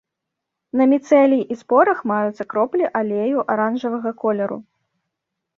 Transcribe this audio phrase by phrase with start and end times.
[0.79, 4.57] На міцэліі і спорах маюцца кроплі алею аранжавага колеру.